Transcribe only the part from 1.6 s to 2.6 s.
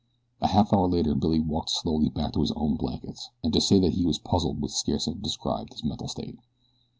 slowly back to his